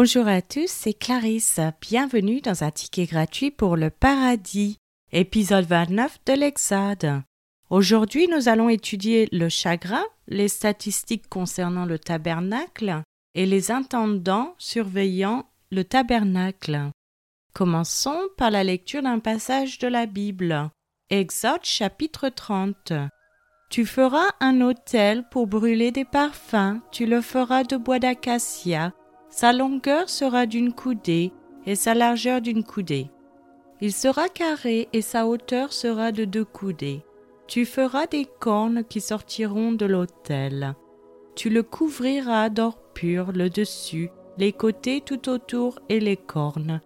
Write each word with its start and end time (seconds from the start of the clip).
Bonjour 0.00 0.28
à 0.28 0.42
tous, 0.42 0.70
c'est 0.70 0.92
Clarisse. 0.92 1.58
Bienvenue 1.80 2.40
dans 2.40 2.62
un 2.62 2.70
ticket 2.70 3.06
gratuit 3.06 3.50
pour 3.50 3.76
le 3.76 3.90
paradis, 3.90 4.76
épisode 5.10 5.64
29 5.64 6.20
de 6.24 6.32
l'Exode. 6.34 7.22
Aujourd'hui, 7.68 8.28
nous 8.28 8.48
allons 8.48 8.68
étudier 8.68 9.28
le 9.32 9.48
chagrin, 9.48 10.04
les 10.28 10.46
statistiques 10.46 11.28
concernant 11.28 11.84
le 11.84 11.98
tabernacle 11.98 13.02
et 13.34 13.44
les 13.44 13.72
intendants 13.72 14.54
surveillant 14.56 15.46
le 15.72 15.82
tabernacle. 15.82 16.78
Commençons 17.52 18.20
par 18.36 18.52
la 18.52 18.62
lecture 18.62 19.02
d'un 19.02 19.18
passage 19.18 19.80
de 19.80 19.88
la 19.88 20.06
Bible. 20.06 20.70
Exode 21.10 21.64
chapitre 21.64 22.28
30. 22.28 22.92
Tu 23.68 23.84
feras 23.84 24.28
un 24.38 24.60
autel 24.60 25.28
pour 25.28 25.48
brûler 25.48 25.90
des 25.90 26.04
parfums, 26.04 26.78
tu 26.92 27.04
le 27.04 27.20
feras 27.20 27.64
de 27.64 27.76
bois 27.76 27.98
d'acacia, 27.98 28.92
sa 29.40 29.52
longueur 29.52 30.08
sera 30.08 30.46
d'une 30.46 30.72
coudée 30.72 31.30
et 31.64 31.76
sa 31.76 31.94
largeur 31.94 32.40
d'une 32.40 32.64
coudée. 32.64 33.08
Il 33.80 33.92
sera 33.92 34.28
carré 34.28 34.88
et 34.92 35.00
sa 35.00 35.28
hauteur 35.28 35.72
sera 35.72 36.10
de 36.10 36.24
deux 36.24 36.44
coudées. 36.44 37.04
Tu 37.46 37.64
feras 37.64 38.08
des 38.08 38.26
cornes 38.40 38.82
qui 38.82 39.00
sortiront 39.00 39.70
de 39.70 39.86
l'autel. 39.86 40.74
Tu 41.36 41.50
le 41.50 41.62
couvriras 41.62 42.48
d'or 42.48 42.78
pur 42.94 43.30
le 43.30 43.48
dessus, 43.48 44.10
les 44.38 44.52
côtés 44.52 45.02
tout 45.02 45.28
autour 45.28 45.78
et 45.88 46.00
les 46.00 46.16
cornes. 46.16 46.80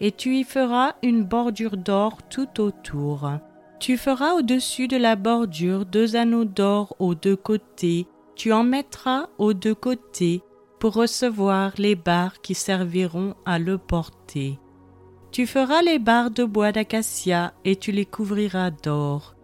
Et 0.00 0.10
tu 0.10 0.34
y 0.34 0.44
feras 0.44 0.94
une 1.02 1.24
bordure 1.24 1.76
d'or 1.76 2.16
tout 2.30 2.58
autour. 2.58 3.32
Tu 3.80 3.98
feras 3.98 4.32
au-dessus 4.32 4.88
de 4.88 4.96
la 4.96 5.14
bordure 5.14 5.84
deux 5.84 6.16
anneaux 6.16 6.46
d'or 6.46 6.96
aux 7.00 7.14
deux 7.14 7.36
côtés. 7.36 8.06
Tu 8.34 8.50
en 8.50 8.64
mettras 8.64 9.28
aux 9.36 9.52
deux 9.52 9.74
côtés 9.74 10.42
pour 10.78 10.94
recevoir 10.94 11.72
les 11.78 11.94
barres 11.94 12.40
qui 12.40 12.54
serviront 12.54 13.34
à 13.44 13.58
le 13.58 13.78
porter. 13.78 14.58
Tu 15.30 15.46
feras 15.46 15.82
les 15.82 15.98
barres 15.98 16.30
de 16.30 16.44
bois 16.44 16.72
d'acacia 16.72 17.52
et 17.64 17.76
tu 17.76 17.92
les 17.92 18.06
couvriras 18.06 18.70
d'or. 18.70 19.34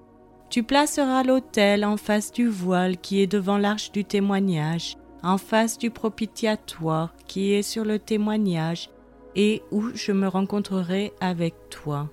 Tu 0.49 0.62
placeras 0.62 1.25
l'autel 1.25 1.85
en 1.85 1.97
face 1.97 2.33
du 2.33 2.49
voile 2.49 2.97
qui 2.97 3.21
est 3.21 3.27
devant 3.27 3.59
l'arche 3.59 3.93
du 3.93 4.05
témoignage, 4.05 4.97
en 5.23 5.39
face 5.39 5.79
du 5.79 5.91
propitiatoire 5.91 7.15
qui 7.27 7.53
est 7.53 7.62
sur 7.62 7.85
le 7.85 7.99
témoignage, 7.99 8.91
et 9.37 9.62
où 9.73 9.89
je 9.95 10.12
me 10.12 10.29
rencontrerai 10.29 11.12
avec 11.21 11.55
toi. 11.71 12.09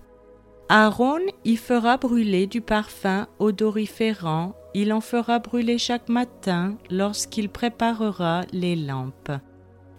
Aaron 0.73 1.19
y 1.43 1.57
fera 1.57 1.97
brûler 1.97 2.47
du 2.47 2.61
parfum 2.61 3.27
odoriférant 3.39 4.55
il 4.73 4.93
en 4.93 5.01
fera 5.01 5.39
brûler 5.39 5.77
chaque 5.77 6.07
matin 6.07 6.77
lorsqu'il 6.89 7.49
préparera 7.49 8.43
les 8.53 8.77
lampes. 8.77 9.33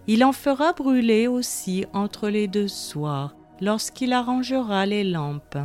Il 0.07 0.23
en 0.25 0.31
fera 0.31 0.73
brûler 0.73 1.27
aussi 1.27 1.85
entre 1.93 2.29
les 2.29 2.47
deux 2.47 2.67
soirs, 2.67 3.35
lorsqu'il 3.61 4.13
arrangera 4.13 4.87
les 4.87 5.03
lampes. 5.03 5.59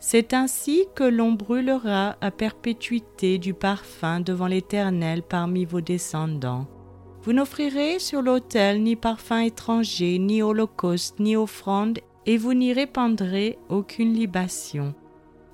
C'est 0.00 0.34
ainsi 0.34 0.86
que 0.96 1.04
l'on 1.04 1.32
brûlera 1.32 2.16
à 2.20 2.30
perpétuité 2.32 3.38
du 3.38 3.54
parfum 3.54 4.18
devant 4.18 4.48
l'Éternel 4.48 5.22
parmi 5.22 5.64
vos 5.64 5.80
descendants. 5.80 6.66
Vous 7.22 7.32
n'offrirez 7.32 8.00
sur 8.00 8.20
l'autel 8.20 8.82
ni 8.82 8.96
parfum 8.96 9.42
étranger, 9.42 10.18
ni 10.18 10.42
holocauste, 10.42 11.20
ni 11.20 11.36
offrande, 11.36 12.00
et 12.26 12.36
vous 12.36 12.54
n'y 12.54 12.72
répandrez 12.72 13.58
aucune 13.68 14.12
libation. 14.12 14.94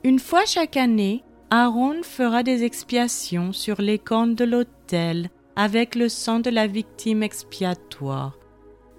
Une 0.05 0.19
fois 0.19 0.45
chaque 0.47 0.77
année, 0.77 1.22
Aaron 1.50 2.03
fera 2.03 2.42
des 2.42 2.64
expiations 2.64 3.53
sur 3.53 3.81
les 3.81 3.98
cornes 3.98 4.34
de 4.34 4.45
l'autel 4.45 5.31
avec 5.55 5.94
le 5.94 6.09
sang 6.09 6.41
de 6.41 6.50
la 6.50 6.66
victime 6.66 7.22
expiatoire. 7.22 8.38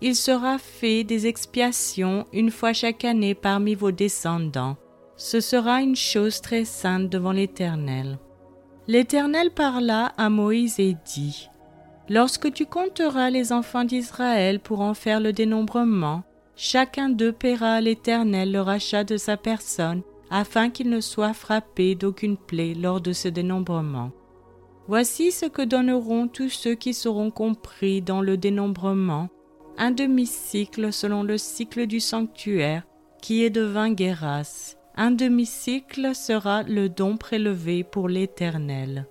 Il 0.02 0.16
sera 0.16 0.58
fait 0.58 1.04
des 1.04 1.28
expiations 1.28 2.26
une 2.34 2.52
fois 2.52 2.74
chaque 2.74 3.04
année 3.04 3.36
parmi 3.36 3.76
vos 3.76 3.92
descendants. 3.92 4.78
Ce 5.16 5.40
sera 5.40 5.82
une 5.82 5.96
chose 5.96 6.42
très 6.42 6.66
sainte 6.66 7.10
devant 7.10 7.32
l'Éternel. 7.32 8.20
L'Éternel 8.88 9.52
parla 9.52 10.14
à 10.18 10.30
Moïse 10.30 10.80
et 10.80 10.96
dit, 11.06 11.50
Lorsque 12.10 12.54
tu 12.54 12.66
compteras 12.66 13.30
les 13.30 13.52
enfants 13.52 13.84
d'Israël 13.84 14.60
pour 14.60 14.80
en 14.80 14.94
faire 14.94 15.20
le 15.20 15.34
dénombrement, 15.34 16.24
chacun 16.58 17.10
d'eux 17.10 17.32
paiera 17.32 17.74
à 17.74 17.82
l'Éternel 17.82 18.52
le 18.52 18.62
rachat 18.62 19.04
de 19.04 19.16
sa 19.16 19.38
personne 19.38 20.02
afin 20.30 20.70
qu'il 20.70 20.90
ne 20.90 21.00
soit 21.00 21.34
frappé 21.34 21.96
d'aucune 21.96 22.36
plaie 22.36 22.74
lors 22.74 23.00
de 23.00 23.14
ce 23.14 23.30
dénombrement. 23.30 24.12
Voici 24.88 25.32
ce 25.32 25.46
que 25.46 25.62
donneront 25.62 26.28
tous 26.28 26.50
ceux 26.50 26.76
qui 26.76 26.94
seront 26.94 27.32
compris 27.32 28.02
dans 28.02 28.22
le 28.22 28.38
dénombrement, 28.38 29.30
un 29.78 29.92
demi-cycle 29.92 30.92
selon 30.92 31.24
le 31.24 31.38
cycle 31.38 31.88
du 31.88 32.00
sanctuaire, 32.00 32.84
qui 33.22 33.44
est 33.44 33.50
de 33.50 33.62
vingt 33.62 33.92
guéras. 33.92 34.76
Un 34.96 35.12
demi-cycle 35.12 36.16
sera 36.16 36.64
le 36.64 36.90
don 36.90 37.18
prélevé 37.18 37.84
pour 37.84 38.10
l'Éternel. 38.10 39.08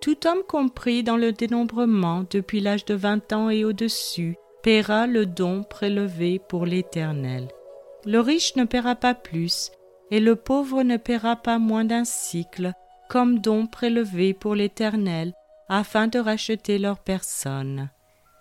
Tout 0.00 0.26
homme 0.26 0.42
compris 0.48 1.04
dans 1.04 1.16
le 1.16 1.32
dénombrement 1.32 2.24
depuis 2.28 2.60
l'âge 2.60 2.84
de 2.84 2.94
vingt 2.94 3.32
ans 3.32 3.50
et 3.50 3.64
au-dessus 3.64 4.36
paiera 4.62 5.06
le 5.06 5.26
don 5.26 5.64
prélevé 5.64 6.38
pour 6.38 6.66
l'Éternel. 6.66 7.48
Le 8.04 8.20
riche 8.20 8.56
ne 8.56 8.64
paiera 8.64 8.94
pas 8.94 9.14
plus, 9.14 9.70
et 10.10 10.20
le 10.20 10.36
pauvre 10.36 10.82
ne 10.82 10.96
paiera 10.96 11.36
pas 11.36 11.58
moins 11.58 11.84
d'un 11.84 12.04
cycle 12.04 12.72
comme 13.08 13.40
don 13.40 13.66
prélevé 13.66 14.32
pour 14.32 14.54
l'Éternel, 14.54 15.34
afin 15.68 16.08
de 16.08 16.18
racheter 16.18 16.78
leur 16.78 16.98
personne. 16.98 17.90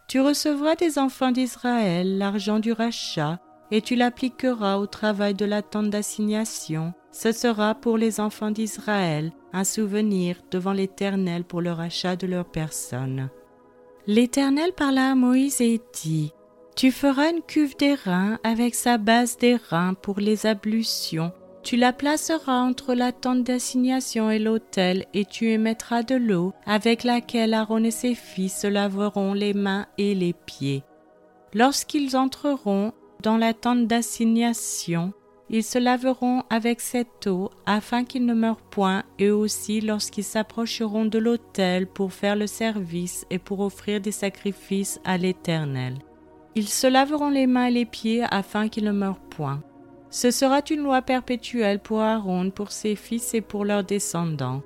Tu 0.07 0.21
recevras 0.21 0.75
des 0.75 0.97
enfants 0.97 1.31
d'Israël 1.31 2.17
l'argent 2.17 2.59
du 2.59 2.71
rachat, 2.71 3.39
et 3.71 3.81
tu 3.81 3.95
l'appliqueras 3.95 4.77
au 4.77 4.85
travail 4.85 5.33
de 5.33 5.43
la 5.43 5.61
tente 5.61 5.89
d'assignation. 5.89 6.93
Ce 7.11 7.33
sera 7.33 7.75
pour 7.75 7.97
les 7.97 8.21
enfants 8.21 8.51
d'Israël 8.51 9.31
un 9.51 9.65
souvenir 9.65 10.37
devant 10.51 10.73
l'Éternel 10.73 11.43
pour 11.43 11.61
le 11.61 11.71
rachat 11.73 12.15
de 12.15 12.27
leur 12.27 12.45
personne. 12.45 13.29
L'Éternel 14.07 14.73
parla 14.73 15.11
à 15.11 15.15
Moïse 15.15 15.61
et 15.61 15.79
dit, 16.01 16.33
Tu 16.75 16.91
feras 16.91 17.29
une 17.29 17.41
cuve 17.41 17.77
d'airain 17.77 18.39
avec 18.43 18.75
sa 18.75 18.97
base 18.97 19.37
d'airain 19.37 19.93
pour 19.93 20.19
les 20.19 20.45
ablutions, 20.45 21.31
tu 21.63 21.75
la 21.77 21.93
placeras 21.93 22.59
entre 22.59 22.95
la 22.95 23.11
tente 23.11 23.43
d'assignation 23.43 24.31
et 24.31 24.39
l'autel, 24.39 25.05
et 25.13 25.25
tu 25.25 25.51
émettras 25.51 26.01
de 26.01 26.15
l'eau 26.15 26.53
avec 26.65 27.03
laquelle 27.03 27.53
Aaron 27.53 27.83
et 27.83 27.91
ses 27.91 28.15
fils 28.15 28.61
se 28.61 28.67
laveront 28.67 29.33
les 29.33 29.53
mains 29.53 29.85
et 29.97 30.15
les 30.15 30.33
pieds. 30.33 30.83
Lorsqu'ils 31.53 32.17
entreront 32.17 32.93
dans 33.21 33.37
la 33.37 33.53
tente 33.53 33.85
d'assignation, 33.85 35.13
ils 35.53 35.63
se 35.65 35.77
laveront 35.77 36.43
avec 36.49 36.79
cette 36.79 37.27
eau 37.27 37.51
afin 37.65 38.05
qu'ils 38.05 38.25
ne 38.25 38.33
meurent 38.33 38.61
point, 38.61 39.03
et 39.19 39.31
aussi 39.31 39.81
lorsqu'ils 39.81 40.23
s'approcheront 40.23 41.03
de 41.03 41.19
l'autel 41.19 41.87
pour 41.87 42.13
faire 42.13 42.37
le 42.37 42.47
service 42.47 43.25
et 43.29 43.37
pour 43.37 43.59
offrir 43.59 43.99
des 43.99 44.13
sacrifices 44.13 45.01
à 45.03 45.17
l'Éternel. 45.17 45.95
Ils 46.55 46.69
se 46.69 46.87
laveront 46.87 47.29
les 47.29 47.47
mains 47.47 47.65
et 47.65 47.71
les 47.71 47.85
pieds 47.85 48.23
afin 48.31 48.69
qu'ils 48.69 48.85
ne 48.85 48.93
meurent 48.93 49.19
point. 49.19 49.61
Ce 50.09 50.31
sera 50.31 50.61
une 50.69 50.83
loi 50.83 51.01
perpétuelle 51.01 51.79
pour 51.79 51.99
Aaron, 51.99 52.49
pour 52.49 52.71
ses 52.71 52.95
fils 52.95 53.33
et 53.33 53.41
pour 53.41 53.65
leurs 53.65 53.83
descendants. 53.83 54.61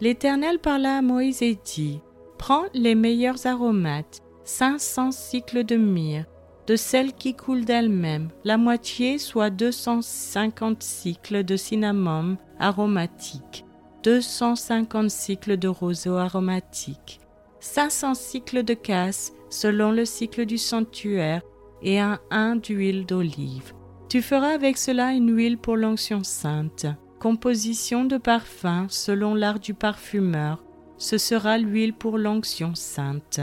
L'Éternel 0.00 0.60
parla 0.60 0.98
à 0.98 1.02
Moïse 1.02 1.42
et 1.42 1.58
dit, 1.64 2.00
Prends 2.38 2.64
les 2.72 2.94
meilleurs 2.94 3.46
aromates, 3.48 4.22
cinq 4.44 4.78
cents 4.80 5.12
cycles 5.12 5.64
de 5.64 5.76
myrrhe, 5.76 6.26
de 6.66 6.76
celles 6.76 7.12
qui 7.12 7.34
coulent 7.34 7.64
d'elles-mêmes, 7.64 8.28
la 8.44 8.56
moitié 8.56 9.18
soit 9.18 9.50
deux 9.50 9.72
cent 9.72 10.02
cinquante 10.02 10.82
cycles 10.82 11.44
de 11.44 11.56
cinnamome 11.56 12.36
aromatique, 12.58 13.64
deux 14.02 14.20
cent 14.20 14.56
cinquante 14.56 15.10
cycles 15.10 15.56
de 15.56 15.68
roseau 15.68 16.16
aromatique, 16.16 17.20
cinq 17.60 17.90
cents 17.90 18.14
cycles 18.14 18.62
de 18.62 18.74
casse 18.74 19.32
selon 19.50 19.92
le 19.92 20.04
cycle 20.04 20.46
du 20.46 20.58
sanctuaire 20.58 21.42
et 21.82 22.00
un 22.00 22.18
un 22.30 22.56
d'huile 22.56 23.06
d'olive. 23.06 23.72
Tu 24.08 24.22
feras 24.22 24.54
avec 24.54 24.78
cela 24.78 25.12
une 25.12 25.34
huile 25.34 25.58
pour 25.58 25.76
l'onction 25.76 26.22
sainte, 26.22 26.86
composition 27.18 28.04
de 28.04 28.16
parfum 28.16 28.86
selon 28.88 29.34
l'art 29.34 29.60
du 29.60 29.74
parfumeur. 29.74 30.62
Ce 30.98 31.18
sera 31.18 31.58
l'huile 31.58 31.92
pour 31.92 32.18
l'onction 32.18 32.74
sainte. 32.74 33.40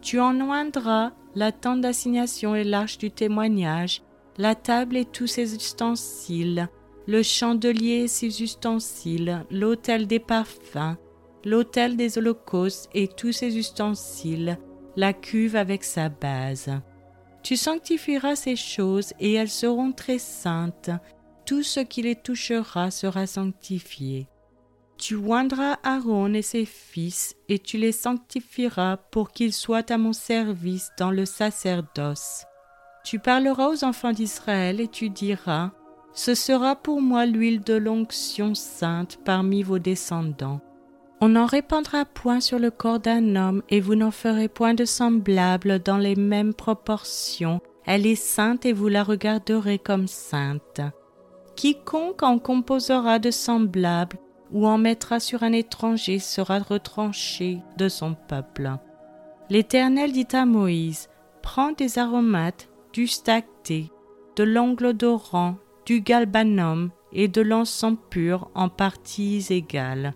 Tu 0.00 0.20
en 0.20 0.40
oindras 0.40 1.12
la 1.34 1.52
tente 1.52 1.80
d'assignation 1.80 2.54
et 2.54 2.64
l'arche 2.64 2.98
du 2.98 3.10
témoignage, 3.10 4.02
la 4.38 4.54
table 4.54 4.96
et 4.96 5.04
tous 5.04 5.26
ses 5.26 5.54
ustensiles, 5.54 6.68
le 7.06 7.22
chandelier 7.22 8.04
et 8.04 8.08
ses 8.08 8.42
ustensiles, 8.42 9.44
l'autel 9.50 10.06
des 10.06 10.18
parfums, 10.18 10.96
l'autel 11.44 11.96
des 11.96 12.18
holocaustes 12.18 12.88
et 12.94 13.08
tous 13.08 13.32
ses 13.32 13.56
ustensiles, 13.58 14.58
la 14.96 15.12
cuve 15.12 15.56
avec 15.56 15.84
sa 15.84 16.08
base. 16.08 16.70
Tu 17.42 17.56
sanctifieras 17.56 18.34
ces 18.34 18.56
choses 18.56 19.12
et 19.20 19.34
elles 19.34 19.50
seront 19.50 19.92
très 19.92 20.18
saintes. 20.18 20.90
Tout 21.44 21.62
ce 21.62 21.78
qui 21.78 22.02
les 22.02 22.16
touchera 22.16 22.90
sera 22.90 23.26
sanctifié. 23.26 24.26
Tu 24.98 25.14
oindras 25.14 25.76
Aaron 25.82 26.32
et 26.32 26.42
ses 26.42 26.64
fils 26.64 27.36
et 27.48 27.58
tu 27.58 27.76
les 27.76 27.92
sanctifieras 27.92 28.96
pour 28.96 29.30
qu'ils 29.30 29.52
soient 29.52 29.90
à 29.92 29.98
mon 29.98 30.12
service 30.12 30.90
dans 30.98 31.10
le 31.10 31.26
sacerdoce. 31.26 32.44
Tu 33.04 33.18
parleras 33.18 33.68
aux 33.68 33.84
enfants 33.84 34.12
d'Israël 34.12 34.80
et 34.80 34.88
tu 34.88 35.10
diras 35.10 35.72
Ce 36.14 36.34
sera 36.34 36.76
pour 36.76 37.02
moi 37.02 37.26
l'huile 37.26 37.60
de 37.60 37.74
l'onction 37.74 38.54
sainte 38.54 39.18
parmi 39.24 39.62
vos 39.62 39.78
descendants. 39.78 40.60
On 41.20 41.30
n'en 41.30 41.46
répandra 41.46 42.04
point 42.04 42.40
sur 42.40 42.58
le 42.58 42.70
corps 42.70 43.00
d'un 43.00 43.36
homme, 43.36 43.62
et 43.70 43.80
vous 43.80 43.94
n'en 43.94 44.10
ferez 44.10 44.48
point 44.48 44.74
de 44.74 44.84
semblable 44.84 45.78
dans 45.78 45.96
les 45.96 46.14
mêmes 46.14 46.52
proportions. 46.52 47.60
Elle 47.86 48.06
est 48.06 48.16
sainte 48.16 48.66
et 48.66 48.74
vous 48.74 48.88
la 48.88 49.02
regarderez 49.02 49.78
comme 49.78 50.08
sainte. 50.08 50.80
Quiconque 51.54 52.22
en 52.22 52.38
composera 52.38 53.18
de 53.18 53.30
semblable 53.30 54.18
ou 54.52 54.66
en 54.66 54.78
mettra 54.78 55.20
sur 55.20 55.42
un 55.42 55.52
étranger 55.52 56.18
sera 56.18 56.58
retranché 56.58 57.60
de 57.76 57.88
son 57.88 58.14
peuple. 58.14 58.70
L'Éternel 59.50 60.12
dit 60.12 60.28
à 60.32 60.46
Moïse, 60.46 61.08
Prends 61.42 61.72
des 61.72 61.98
aromates, 61.98 62.68
du 62.92 63.06
stacté, 63.06 63.90
de 64.36 64.42
l'ongle 64.42 64.86
odorant, 64.86 65.56
du 65.84 66.00
galbanum 66.00 66.90
et 67.12 67.28
de 67.28 67.40
l'encens 67.40 67.96
pur 68.10 68.50
en 68.54 68.68
parties 68.68 69.46
égales. 69.50 70.14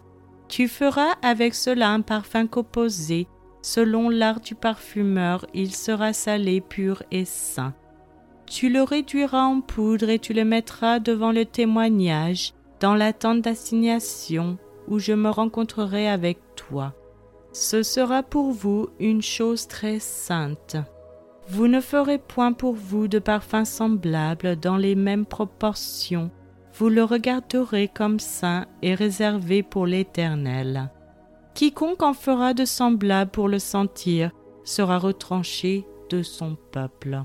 Tu 0.48 0.66
feras 0.66 1.14
avec 1.22 1.54
cela 1.54 1.90
un 1.90 2.00
parfum 2.00 2.46
composé, 2.46 3.28
selon 3.62 4.08
l'art 4.08 4.40
du 4.40 4.54
parfumeur, 4.54 5.46
il 5.54 5.72
sera 5.72 6.12
salé, 6.12 6.60
pur 6.60 7.02
et 7.12 7.24
sain. 7.24 7.74
Tu 8.46 8.68
le 8.68 8.82
réduiras 8.82 9.44
en 9.44 9.60
poudre 9.60 10.08
et 10.08 10.18
tu 10.18 10.32
le 10.32 10.44
mettras 10.44 10.98
devant 10.98 11.30
le 11.30 11.44
témoignage, 11.44 12.52
dans 12.80 12.94
la 12.94 13.12
tente 13.12 13.42
d'assignation, 13.42 14.58
où 14.88 14.98
je 14.98 15.12
me 15.12 15.28
rencontrerai 15.28 16.08
avec 16.08 16.38
toi. 16.56 16.94
Ce 17.52 17.82
sera 17.82 18.22
pour 18.22 18.52
vous 18.52 18.88
une 18.98 19.22
chose 19.22 19.66
très 19.68 19.98
sainte. 19.98 20.76
Vous 21.48 21.68
ne 21.68 21.80
ferez 21.80 22.18
point 22.18 22.52
pour 22.52 22.74
vous 22.74 23.08
de 23.08 23.18
parfum 23.18 23.64
semblable 23.64 24.56
dans 24.56 24.76
les 24.76 24.94
mêmes 24.94 25.26
proportions, 25.26 26.30
vous 26.74 26.88
le 26.88 27.04
regarderez 27.04 27.88
comme 27.88 28.20
saint 28.20 28.66
et 28.82 28.94
réservé 28.94 29.62
pour 29.62 29.86
l'Éternel. 29.86 30.90
Quiconque 31.54 32.02
en 32.02 32.14
fera 32.14 32.54
de 32.54 32.64
semblable 32.64 33.30
pour 33.30 33.48
le 33.48 33.58
sentir 33.58 34.30
sera 34.64 34.98
retranché 34.98 35.84
de 36.08 36.22
son 36.22 36.56
peuple. 36.70 37.24